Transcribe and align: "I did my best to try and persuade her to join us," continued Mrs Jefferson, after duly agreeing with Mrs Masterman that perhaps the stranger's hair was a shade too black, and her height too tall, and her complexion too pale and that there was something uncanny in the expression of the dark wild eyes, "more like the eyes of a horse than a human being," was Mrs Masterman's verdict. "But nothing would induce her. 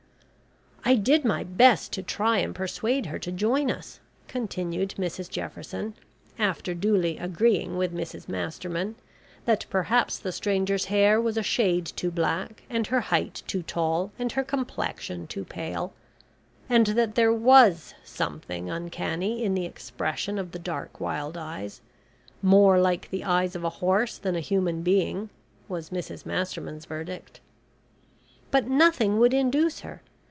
"I 0.83 0.95
did 0.95 1.23
my 1.23 1.43
best 1.45 1.93
to 1.93 2.03
try 2.03 2.39
and 2.39 2.53
persuade 2.53 3.05
her 3.05 3.19
to 3.19 3.31
join 3.31 3.69
us," 3.69 4.01
continued 4.27 4.95
Mrs 4.97 5.29
Jefferson, 5.29 5.93
after 6.39 6.73
duly 6.73 7.17
agreeing 7.17 7.77
with 7.77 7.93
Mrs 7.93 8.27
Masterman 8.27 8.95
that 9.45 9.65
perhaps 9.69 10.17
the 10.19 10.33
stranger's 10.33 10.85
hair 10.85 11.21
was 11.21 11.37
a 11.37 11.43
shade 11.43 11.85
too 11.85 12.11
black, 12.11 12.63
and 12.69 12.87
her 12.87 12.99
height 12.99 13.41
too 13.47 13.61
tall, 13.61 14.11
and 14.19 14.33
her 14.33 14.43
complexion 14.43 15.27
too 15.27 15.45
pale 15.45 15.93
and 16.67 16.87
that 16.87 17.15
there 17.15 17.31
was 17.31 17.93
something 18.03 18.69
uncanny 18.69 19.43
in 19.45 19.53
the 19.53 19.65
expression 19.67 20.37
of 20.39 20.51
the 20.51 20.59
dark 20.59 20.99
wild 20.99 21.37
eyes, 21.37 21.79
"more 22.41 22.81
like 22.81 23.09
the 23.11 23.23
eyes 23.23 23.55
of 23.55 23.63
a 23.63 23.69
horse 23.85 24.17
than 24.17 24.35
a 24.35 24.41
human 24.41 24.81
being," 24.81 25.29
was 25.69 25.91
Mrs 25.91 26.25
Masterman's 26.25 26.85
verdict. 26.85 27.39
"But 28.49 28.67
nothing 28.67 29.19
would 29.19 29.33
induce 29.33 29.81
her. 29.81 30.01